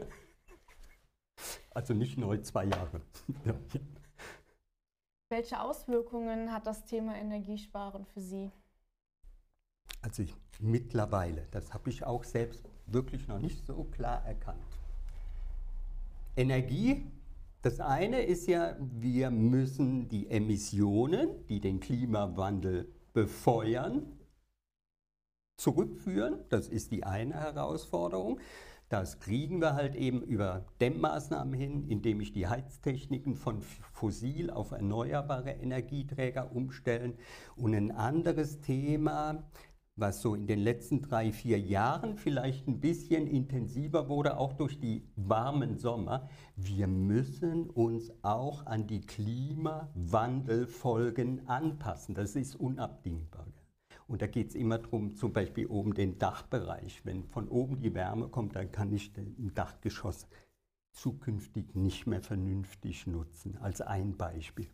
[1.71, 3.01] also nicht neu, zwei Jahre.
[5.31, 8.51] Welche Auswirkungen hat das Thema Energiesparen für Sie?
[10.01, 14.59] Also ich, mittlerweile, das habe ich auch selbst wirklich noch nicht so klar erkannt.
[16.35, 17.09] Energie,
[17.61, 24.19] das eine ist ja, wir müssen die Emissionen, die den Klimawandel befeuern,
[25.55, 26.43] zurückführen.
[26.49, 28.41] Das ist die eine Herausforderung.
[28.91, 34.71] Das kriegen wir halt eben über Dämmmaßnahmen hin, indem ich die Heiztechniken von fossil auf
[34.71, 37.13] erneuerbare Energieträger umstellen.
[37.55, 39.45] Und ein anderes Thema,
[39.95, 44.77] was so in den letzten drei, vier Jahren vielleicht ein bisschen intensiver wurde, auch durch
[44.77, 46.27] die warmen Sommer.
[46.57, 52.13] Wir müssen uns auch an die Klimawandelfolgen anpassen.
[52.13, 53.45] Das ist unabdingbar.
[54.11, 57.05] Und da geht es immer darum, zum Beispiel oben den Dachbereich.
[57.05, 60.27] Wenn von oben die Wärme kommt, dann kann ich den Dachgeschoss
[60.91, 63.57] zukünftig nicht mehr vernünftig nutzen.
[63.59, 64.67] Als ein Beispiel.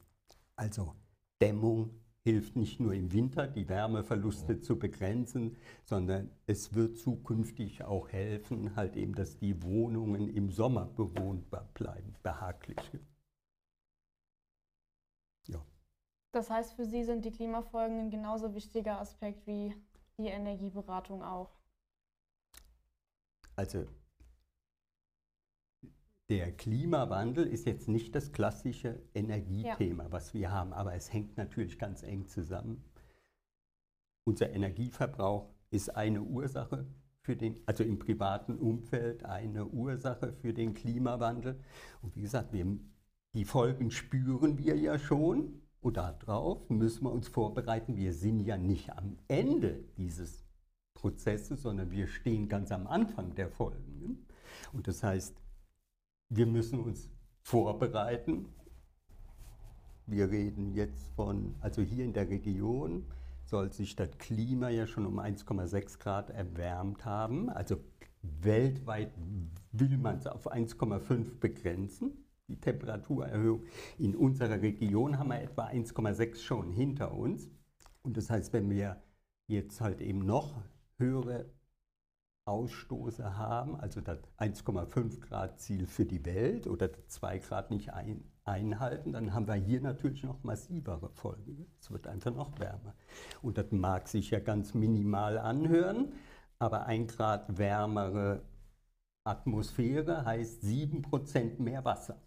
[0.55, 0.95] Also
[1.39, 1.91] Dämmung
[2.23, 8.75] hilft nicht nur im Winter, die Wärmeverluste zu begrenzen, sondern es wird zukünftig auch helfen,
[8.75, 12.77] halt eben, dass die Wohnungen im Sommer bewohnbar bleiben, behaglich.
[16.37, 19.73] Das heißt, für Sie sind die Klimafolgen ein genauso wichtiger Aspekt wie
[20.19, 21.49] die Energieberatung auch.
[23.55, 23.87] Also
[26.29, 30.11] der Klimawandel ist jetzt nicht das klassische Energiethema, ja.
[30.11, 32.83] was wir haben, aber es hängt natürlich ganz eng zusammen.
[34.23, 36.85] Unser Energieverbrauch ist eine Ursache
[37.21, 41.59] für den, also im privaten Umfeld eine Ursache für den Klimawandel.
[42.03, 42.77] Und wie gesagt, wir,
[43.33, 45.63] die Folgen spüren wir ja schon.
[45.87, 47.95] Und darauf müssen wir uns vorbereiten.
[47.95, 50.43] Wir sind ja nicht am Ende dieses
[50.93, 54.27] Prozesses, sondern wir stehen ganz am Anfang der Folgen.
[54.73, 55.41] Und das heißt,
[56.27, 57.09] wir müssen uns
[57.41, 58.49] vorbereiten.
[60.07, 63.05] Wir reden jetzt von, also hier in der Region
[63.45, 67.49] soll sich das Klima ja schon um 1,6 Grad erwärmt haben.
[67.49, 67.77] Also
[68.21, 69.13] weltweit
[69.71, 73.63] will man es auf 1,5 begrenzen die Temperaturerhöhung.
[73.97, 77.49] In unserer Region haben wir etwa 1,6 schon hinter uns.
[78.03, 79.01] Und das heißt, wenn wir
[79.47, 80.61] jetzt halt eben noch
[80.97, 81.49] höhere
[82.45, 88.23] Ausstoße haben, also das 1,5 Grad Ziel für die Welt oder 2 Grad nicht ein,
[88.45, 91.67] einhalten, dann haben wir hier natürlich noch massivere Folgen.
[91.81, 92.95] Es wird einfach noch wärmer.
[93.41, 96.13] Und das mag sich ja ganz minimal anhören,
[96.57, 98.41] aber ein Grad wärmere
[99.25, 102.21] Atmosphäre heißt 7% mehr Wasser.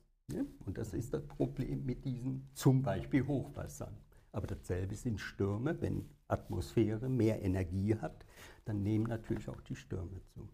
[0.67, 3.97] Und das ist das Problem mit diesen zum Beispiel Hochwassern.
[4.33, 5.81] Aber dasselbe sind Stürme.
[5.81, 8.25] Wenn Atmosphäre mehr Energie hat,
[8.65, 10.49] dann nehmen natürlich auch die Stürme zu.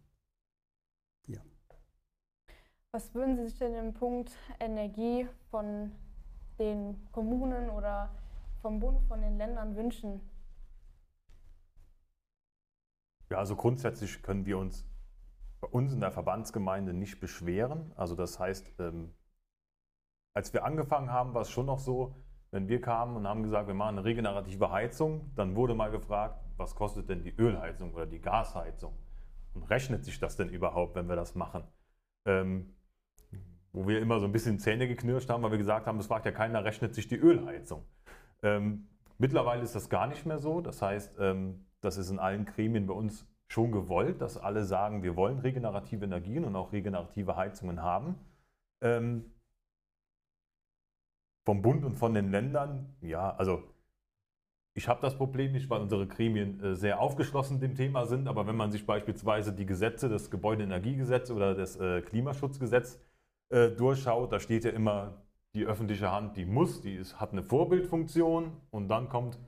[1.26, 1.40] Ja.
[2.92, 5.92] Was würden Sie sich denn im Punkt Energie von
[6.58, 8.14] den Kommunen oder
[8.62, 10.20] vom Bund, von den Ländern wünschen?
[13.30, 14.86] Ja, also grundsätzlich können wir uns
[15.60, 17.92] bei uns in der Verbandsgemeinde nicht beschweren.
[17.96, 19.12] Also das heißt, ähm,
[20.36, 22.14] als wir angefangen haben, war es schon noch so,
[22.50, 26.44] wenn wir kamen und haben gesagt, wir machen eine regenerative Heizung, dann wurde mal gefragt,
[26.58, 28.92] was kostet denn die Ölheizung oder die Gasheizung?
[29.54, 31.64] Und rechnet sich das denn überhaupt, wenn wir das machen?
[32.26, 32.74] Ähm,
[33.72, 36.26] wo wir immer so ein bisschen Zähne geknirscht haben, weil wir gesagt haben, das fragt
[36.26, 37.86] ja keiner, rechnet sich die Ölheizung.
[38.42, 40.60] Ähm, mittlerweile ist das gar nicht mehr so.
[40.60, 45.02] Das heißt, ähm, das ist in allen Gremien bei uns schon gewollt, dass alle sagen,
[45.02, 48.16] wir wollen regenerative Energien und auch regenerative Heizungen haben.
[48.82, 49.32] Ähm,
[51.46, 53.62] vom Bund und von den Ländern, ja, also
[54.74, 58.46] ich habe das Problem nicht, weil unsere Gremien äh, sehr aufgeschlossen dem Thema sind, aber
[58.46, 63.00] wenn man sich beispielsweise die Gesetze, das Gebäudeenergiegesetz oder das äh, Klimaschutzgesetz
[63.48, 65.22] äh, durchschaut, da steht ja immer
[65.54, 69.38] die öffentliche Hand, die muss, die ist, hat eine Vorbildfunktion und dann kommt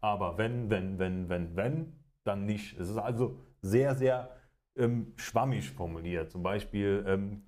[0.00, 1.92] aber wenn, wenn, wenn, wenn, wenn,
[2.22, 2.78] dann nicht.
[2.78, 4.30] Es ist also sehr, sehr
[4.76, 6.30] ähm, schwammig formuliert.
[6.30, 7.42] Zum Beispiel, ähm,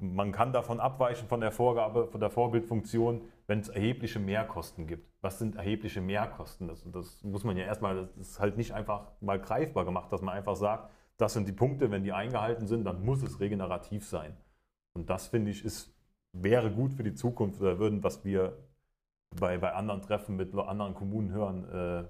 [0.00, 5.06] man kann davon abweichen von der Vorgabe, von der Vorbildfunktion, wenn es erhebliche Mehrkosten gibt.
[5.20, 6.68] Was sind erhebliche Mehrkosten?
[6.68, 10.22] Das, das muss man ja erstmal, das ist halt nicht einfach mal greifbar gemacht, dass
[10.22, 14.06] man einfach sagt, das sind die Punkte, wenn die eingehalten sind, dann muss es regenerativ
[14.06, 14.36] sein.
[14.94, 15.94] Und das finde ich ist,
[16.32, 18.56] wäre gut für die Zukunft oder würden, was wir
[19.38, 22.04] bei, bei anderen Treffen mit anderen Kommunen hören, äh,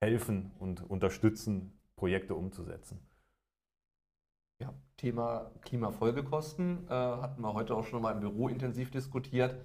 [0.00, 3.00] helfen und unterstützen, Projekte umzusetzen.
[5.00, 9.56] Thema Klimafolgekosten äh, hatten wir heute auch schon mal im Büro intensiv diskutiert.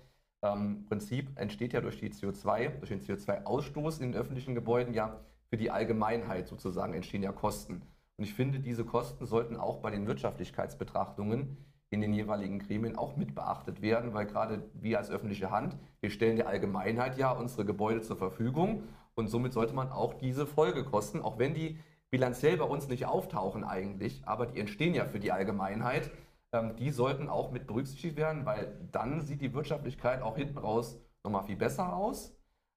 [0.41, 5.19] Ähm, Prinzip entsteht ja durch die CO2, durch den CO2-Ausstoß in den öffentlichen Gebäuden ja
[5.49, 7.81] für die Allgemeinheit sozusagen entstehen ja Kosten.
[8.17, 11.57] Und ich finde, diese Kosten sollten auch bei den Wirtschaftlichkeitsbetrachtungen
[11.89, 16.11] in den jeweiligen Gremien auch mit beachtet werden, weil gerade wir als öffentliche Hand, wir
[16.11, 18.83] stellen der Allgemeinheit ja unsere Gebäude zur Verfügung
[19.15, 21.79] und somit sollte man auch diese Folgekosten, auch wenn die
[22.11, 26.11] bilanziell bei uns nicht auftauchen eigentlich, aber die entstehen ja für die Allgemeinheit,
[26.53, 30.97] ähm, die sollten auch mit berücksichtigt werden, weil dann sieht die Wirtschaftlichkeit auch hinten raus
[31.23, 32.35] nochmal viel besser aus.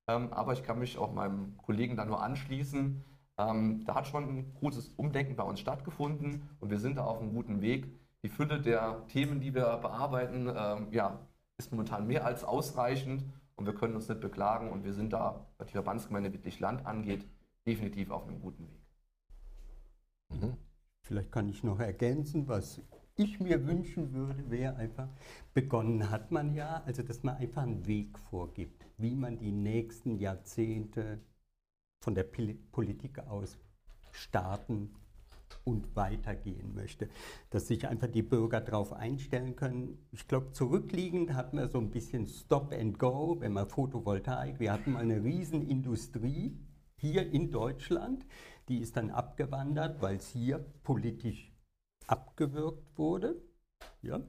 [0.09, 3.05] Ähm, aber ich kann mich auch meinem Kollegen da nur anschließen.
[3.39, 7.21] Ähm, da hat schon ein großes Umdenken bei uns stattgefunden und wir sind da auf
[7.21, 7.87] einem guten Weg.
[8.25, 11.21] Die Fülle der Themen, die wir bearbeiten, ähm, ja,
[11.59, 13.25] ist momentan mehr als ausreichend
[13.57, 17.27] und wir können uns nicht beklagen und wir sind da, was die Verbandsgemeinde Wittlich-Land angeht,
[17.67, 18.78] definitiv auf einem guten Weg.
[20.29, 20.57] Mhm.
[21.03, 22.83] Vielleicht kann ich noch ergänzen, was
[23.17, 25.09] ich mir wünschen würde, wäre einfach,
[25.55, 30.17] begonnen hat man ja, also dass man einfach einen Weg vorgibt, wie man die nächsten
[30.19, 31.21] Jahrzehnte
[32.01, 33.59] von der Politik aus
[34.13, 34.95] starten
[35.65, 37.09] und weitergehen möchte.
[37.51, 39.99] Dass sich einfach die Bürger darauf einstellen können.
[40.13, 44.73] Ich glaube, zurückliegend hatten wir so ein bisschen Stop and Go, wenn man Photovoltaik, wir
[44.73, 46.57] hatten mal eine Riesenindustrie
[46.97, 48.25] hier in Deutschland,
[48.69, 51.53] die ist dann abgewandert, weil es hier politisch
[52.07, 53.43] abgewürgt wurde.
[54.03, 54.21] Ja?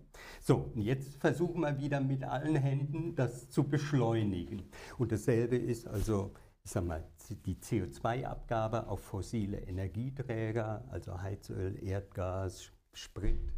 [0.42, 4.70] So, und jetzt versuchen wir wieder mit allen Händen das zu beschleunigen.
[4.98, 6.34] Und dasselbe ist also
[6.70, 7.04] ich sag mal,
[7.46, 13.52] die CO2-Abgabe auf fossile Energieträger, also Heizöl, Erdgas, Sprit.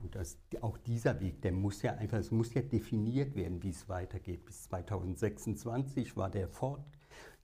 [0.00, 3.70] Und das, auch dieser Weg, der muss ja einfach, es muss ja definiert werden, wie
[3.70, 4.44] es weitergeht.
[4.44, 6.84] Bis 2026 war der Fort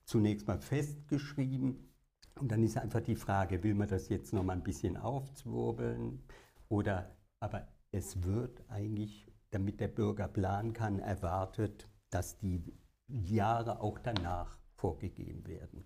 [0.03, 1.92] zunächst mal festgeschrieben.
[2.39, 6.23] Und dann ist einfach die Frage, will man das jetzt noch mal ein bisschen aufzwirbeln?
[6.69, 12.73] Oder, aber es wird eigentlich, damit der Bürger planen kann, erwartet, dass die
[13.07, 15.85] Jahre auch danach vorgegeben werden.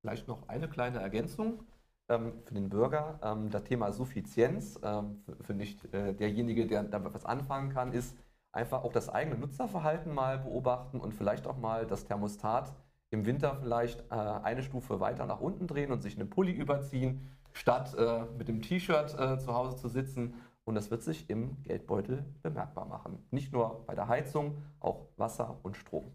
[0.00, 1.64] Vielleicht noch eine kleine Ergänzung
[2.08, 3.18] ähm, für den Bürger.
[3.22, 7.92] Ähm, das Thema Suffizienz, ähm, für, für, nicht äh, derjenige, der damit was anfangen kann,
[7.92, 8.16] ist
[8.52, 12.74] einfach auch das eigene Nutzerverhalten mal beobachten und vielleicht auch mal das Thermostat
[13.10, 17.28] im Winter vielleicht äh, eine Stufe weiter nach unten drehen und sich einen Pulli überziehen,
[17.52, 20.34] statt äh, mit dem T-Shirt äh, zu Hause zu sitzen.
[20.64, 23.26] Und das wird sich im Geldbeutel bemerkbar machen.
[23.30, 26.12] Nicht nur bei der Heizung, auch Wasser und Strom.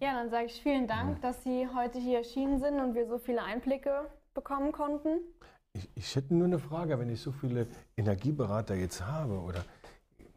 [0.00, 3.18] Ja, dann sage ich vielen Dank, dass Sie heute hier erschienen sind und wir so
[3.18, 5.20] viele Einblicke bekommen konnten.
[5.72, 9.64] Ich, ich hätte nur eine Frage, wenn ich so viele Energieberater jetzt habe oder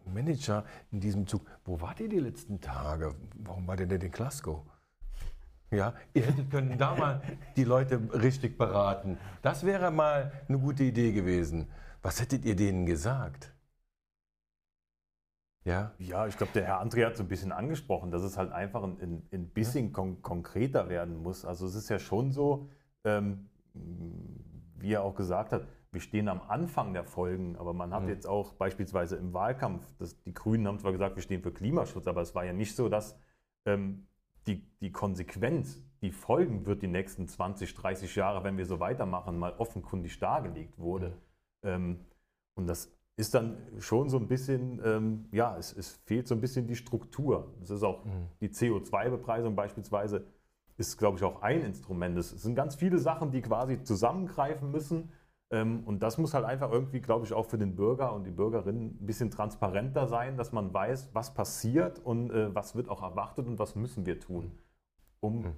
[0.05, 1.45] Manager in diesem Zug.
[1.65, 3.15] Wo wart ihr die letzten Tage?
[3.35, 4.63] Warum war ihr denn in Glasgow?
[5.71, 7.21] Ja, ihr hättet können da mal
[7.55, 9.17] die Leute richtig beraten.
[9.41, 11.69] Das wäre mal eine gute Idee gewesen.
[12.01, 13.53] Was hättet ihr denen gesagt?
[15.63, 18.51] Ja, ja ich glaube, der Herr André hat so ein bisschen angesprochen, dass es halt
[18.51, 21.45] einfach ein, ein bisschen kon konkreter werden muss.
[21.45, 22.67] Also es ist ja schon so,
[23.05, 28.03] ähm, wie er auch gesagt hat, wir stehen am Anfang der Folgen, aber man hat
[28.03, 28.09] mhm.
[28.09, 32.07] jetzt auch beispielsweise im Wahlkampf, das, die Grünen haben zwar gesagt, wir stehen für Klimaschutz,
[32.07, 33.17] aber es war ja nicht so, dass
[33.65, 34.07] ähm,
[34.47, 39.37] die, die Konsequenz, die Folgen wird die nächsten 20, 30 Jahre, wenn wir so weitermachen,
[39.37, 41.09] mal offenkundig dargelegt wurde.
[41.61, 41.69] Mhm.
[41.69, 41.99] Ähm,
[42.55, 46.41] und das ist dann schon so ein bisschen, ähm, ja, es, es, fehlt so ein
[46.41, 47.53] bisschen die Struktur.
[47.61, 48.27] Es ist auch mhm.
[48.39, 50.25] die CO2-Bepreisung beispielsweise,
[50.77, 52.17] ist, glaube ich, auch ein Instrument.
[52.17, 55.11] Es sind ganz viele Sachen, die quasi zusammengreifen müssen.
[55.51, 58.31] Ähm, und das muss halt einfach irgendwie, glaube ich, auch für den Bürger und die
[58.31, 63.03] Bürgerinnen ein bisschen transparenter sein, dass man weiß, was passiert und äh, was wird auch
[63.03, 64.51] erwartet und was müssen wir tun,
[65.19, 65.55] um mhm.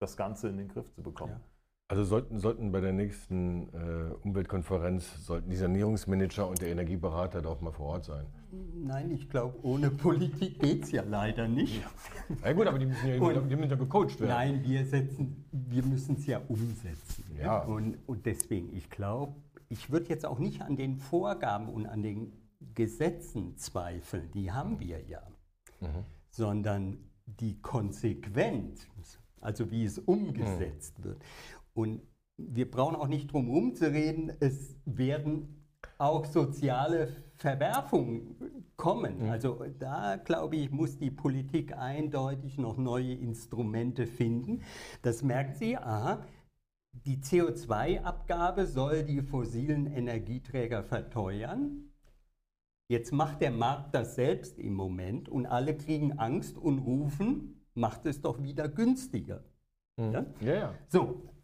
[0.00, 1.32] das Ganze in den Griff zu bekommen.
[1.32, 1.55] Ja.
[1.88, 7.60] Also sollten, sollten bei der nächsten äh, Umweltkonferenz sollten die Sanierungsmanager und der Energieberater doch
[7.60, 8.26] mal vor Ort sein.
[8.74, 11.82] Nein, ich glaube, ohne Politik geht es ja leider nicht.
[12.42, 14.30] Ja gut, aber die müssen ja, und, die müssen ja gecoacht werden.
[14.30, 14.84] Nein, wir,
[15.52, 17.24] wir müssen es ja umsetzen.
[17.38, 17.60] Ja.
[17.60, 19.36] Und, und deswegen, ich glaube,
[19.68, 22.32] ich würde jetzt auch nicht an den Vorgaben und an den
[22.74, 25.22] Gesetzen zweifeln, die haben wir ja,
[25.80, 26.04] mhm.
[26.30, 28.88] sondern die Konsequenz,
[29.40, 31.04] also wie es umgesetzt mhm.
[31.04, 31.22] wird.
[31.76, 32.00] Und
[32.38, 35.66] wir brauchen auch nicht drum herum zu reden, es werden
[35.98, 39.24] auch soziale Verwerfungen kommen.
[39.24, 39.30] Mhm.
[39.30, 44.62] Also da, glaube ich, muss die Politik eindeutig noch neue Instrumente finden.
[45.02, 46.24] Das merkt sie, aha,
[46.92, 51.90] die CO2-Abgabe soll die fossilen Energieträger verteuern.
[52.88, 58.06] Jetzt macht der Markt das selbst im Moment und alle kriegen Angst und rufen, macht
[58.06, 59.44] es doch wieder günstiger.
[59.98, 60.12] Mhm.
[60.12, 60.26] Ja?
[60.40, 60.74] ja, ja.
[60.88, 61.35] So,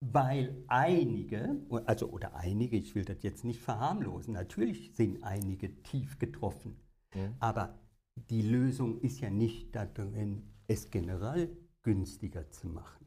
[0.00, 1.56] weil einige,
[1.86, 6.76] also oder einige, ich will das jetzt nicht verharmlosen, natürlich sind einige tief getroffen,
[7.14, 7.34] mhm.
[7.38, 7.78] aber
[8.14, 13.06] die Lösung ist ja nicht darin, es generell günstiger zu machen,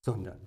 [0.00, 0.40] sondern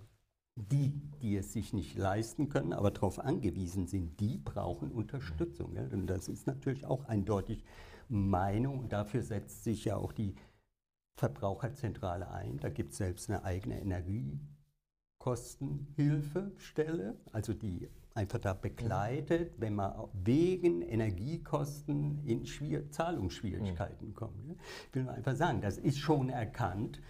[0.56, 0.90] die,
[1.22, 5.76] die es sich nicht leisten können, aber darauf angewiesen sind, die brauchen Unterstützung.
[5.76, 5.84] Ja?
[5.84, 7.64] Und das ist natürlich auch eindeutig
[8.10, 10.36] Meinung und dafür setzt sich ja auch die
[11.18, 12.58] Verbraucherzentrale ein.
[12.58, 13.80] Da gibt es selbst eine eigene
[15.20, 24.14] Energiekostenhilfestelle, also die einfach da begleitet, wenn man wegen Energiekosten in Schwier Zahlungsschwierigkeiten mhm.
[24.14, 24.58] kommt.
[24.90, 27.02] Ich will nur einfach sagen, das ist schon erkannt,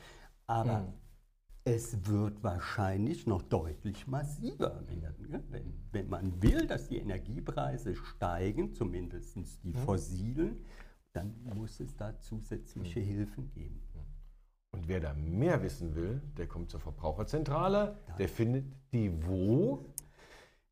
[0.48, 0.94] aber mhm
[1.70, 5.44] es wird wahrscheinlich noch deutlich massiver werden.
[5.50, 10.64] Wenn, wenn man will, dass die Energiepreise steigen, zumindest die fossilen,
[11.12, 13.82] dann muss es da zusätzliche Hilfen geben.
[14.72, 17.98] Und wer da mehr wissen will, der kommt zur Verbraucherzentrale.
[18.20, 19.86] Der findet die wo?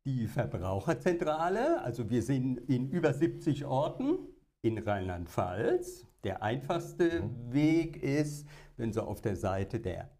[0.04, 4.18] Die Verbraucherzentrale, also wir sind in über 70 Orten
[4.62, 6.06] in Rheinland-Pfalz.
[6.22, 7.52] Der einfachste mhm.
[7.52, 10.10] Weg ist, wenn Sie auf der Seite der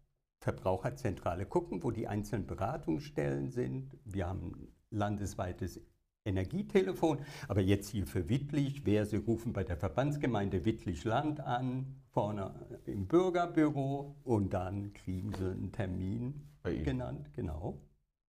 [0.41, 3.97] Verbraucherzentrale gucken, wo die einzelnen Beratungsstellen sind.
[4.05, 5.81] Wir haben ein landesweites
[6.27, 12.53] Energietelefon, aber jetzt hier für Wittlich, wer Sie rufen bei der Verbandsgemeinde Wittlich-Land an, vorne
[12.85, 17.79] im Bürgerbüro und dann kriegen Sie einen Termin genannt, genau,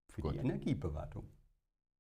[0.09, 0.35] für Gut.
[0.35, 1.25] die Energieberatung.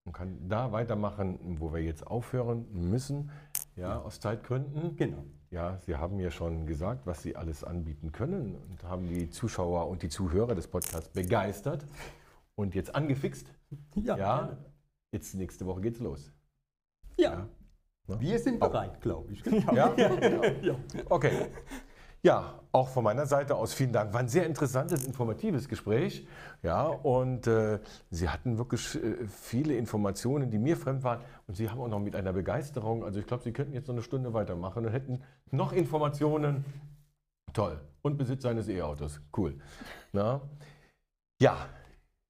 [0.04, 3.30] Man kann da weitermachen, wo wir jetzt aufhören müssen,
[3.76, 4.96] ja, aus Zeitgründen.
[4.96, 5.24] Genau.
[5.50, 9.88] Ja, Sie haben ja schon gesagt, was Sie alles anbieten können und haben die Zuschauer
[9.88, 11.84] und die Zuhörer des Podcasts begeistert
[12.54, 13.52] und jetzt angefixt.
[13.96, 14.16] Ja.
[14.16, 14.58] ja
[15.12, 16.32] jetzt nächste Woche geht's los.
[17.16, 17.48] Ja.
[18.06, 18.20] ja.
[18.20, 19.44] Wir sind bereit, glaube ich.
[19.44, 19.94] Ja?
[20.62, 20.76] ja?
[21.08, 21.48] Okay.
[22.22, 24.12] Ja, auch von meiner Seite aus vielen Dank.
[24.12, 26.26] War ein sehr interessantes, informatives Gespräch.
[26.62, 27.78] Ja, und äh,
[28.10, 31.20] Sie hatten wirklich äh, viele Informationen, die mir fremd waren.
[31.46, 33.94] Und Sie haben auch noch mit einer Begeisterung, also ich glaube, Sie könnten jetzt noch
[33.94, 36.64] eine Stunde weitermachen und hätten noch Informationen.
[37.52, 37.80] Toll.
[38.02, 39.20] Und Besitz eines E-Autos.
[39.36, 39.58] Cool.
[40.12, 40.40] Na?
[41.40, 41.68] Ja,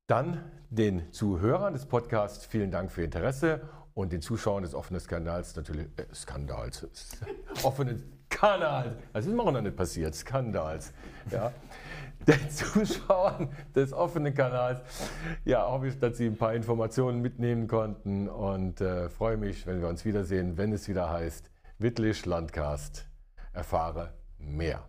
[0.06, 3.61] dann den Zuhörern des Podcasts vielen Dank für Ihr Interesse
[3.94, 6.87] und den Zuschauern des offenen Skandals natürlich, äh, Skandals,
[7.62, 10.92] offenen Kanals, das ist mir noch nicht passiert, Skandals,
[11.31, 11.52] ja,
[12.26, 14.81] den Zuschauern des offenen Kanals,
[15.44, 19.81] ja, hoffe ich, dass Sie ein paar Informationen mitnehmen konnten und äh, freue mich, wenn
[19.81, 21.50] wir uns wiedersehen, wenn es wieder heißt,
[21.81, 23.07] Wittlich Landcast,
[23.52, 24.88] erfahre mehr.